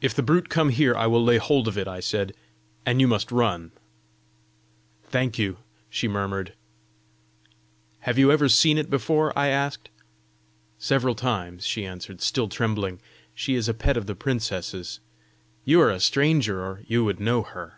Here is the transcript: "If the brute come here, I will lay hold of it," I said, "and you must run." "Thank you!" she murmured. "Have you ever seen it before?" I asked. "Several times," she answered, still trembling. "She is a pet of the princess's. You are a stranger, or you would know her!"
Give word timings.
"If 0.00 0.14
the 0.16 0.22
brute 0.24 0.48
come 0.48 0.70
here, 0.70 0.96
I 0.96 1.06
will 1.06 1.22
lay 1.22 1.36
hold 1.38 1.68
of 1.68 1.78
it," 1.78 1.86
I 1.86 2.00
said, 2.00 2.34
"and 2.84 3.00
you 3.00 3.06
must 3.06 3.30
run." 3.30 3.70
"Thank 5.10 5.38
you!" 5.38 5.58
she 5.88 6.08
murmured. 6.08 6.54
"Have 8.00 8.18
you 8.18 8.32
ever 8.32 8.48
seen 8.48 8.78
it 8.78 8.90
before?" 8.90 9.32
I 9.38 9.46
asked. 9.46 9.90
"Several 10.76 11.14
times," 11.14 11.64
she 11.64 11.86
answered, 11.86 12.20
still 12.20 12.48
trembling. 12.48 12.98
"She 13.32 13.54
is 13.54 13.68
a 13.68 13.74
pet 13.74 13.96
of 13.96 14.06
the 14.06 14.16
princess's. 14.16 14.98
You 15.64 15.80
are 15.82 15.90
a 15.92 16.00
stranger, 16.00 16.60
or 16.60 16.82
you 16.88 17.04
would 17.04 17.20
know 17.20 17.44
her!" 17.44 17.76